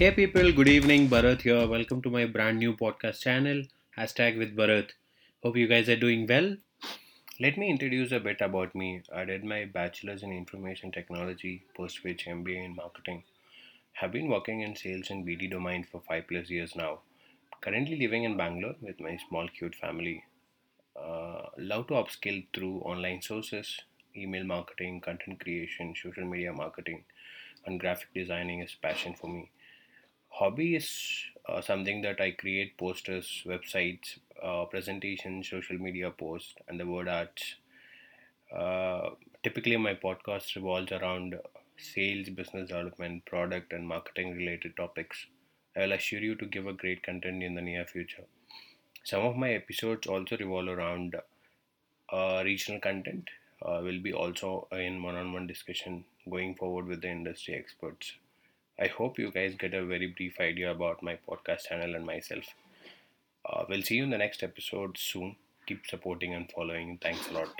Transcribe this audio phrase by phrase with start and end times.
[0.00, 1.08] Hey people, good evening.
[1.10, 1.66] Bharat here.
[1.68, 3.64] Welcome to my brand new podcast channel.
[3.98, 4.92] Hashtag with Bharat.
[5.42, 6.56] Hope you guys are doing well.
[7.38, 9.02] Let me introduce a bit about me.
[9.14, 13.24] I did my bachelor's in information technology, post which MBA in marketing.
[13.92, 17.00] Have been working in sales and BD domain for five plus years now.
[17.60, 20.24] Currently living in Bangalore with my small cute family.
[20.96, 23.78] Uh, love to upskill through online sources,
[24.16, 27.04] email marketing, content creation, social media marketing,
[27.66, 29.50] and graphic designing is passion for me.
[30.40, 36.80] Hobby is uh, something that I create posters, websites, uh, presentations, social media posts, and
[36.80, 37.54] the word arts.
[38.50, 39.10] Uh,
[39.42, 41.38] typically, my podcast revolves around
[41.76, 45.26] sales, business development, product, and marketing related topics.
[45.76, 48.24] I will assure you to give a great content in the near future.
[49.04, 51.16] Some of my episodes also revolve around
[52.12, 53.28] uh, regional content.
[53.62, 58.14] Uh, will be also in one-on-one discussion going forward with the industry experts.
[58.80, 62.46] I hope you guys get a very brief idea about my podcast channel and myself.
[63.44, 65.36] Uh, we'll see you in the next episode soon.
[65.66, 66.98] Keep supporting and following.
[66.98, 67.50] Thanks a lot.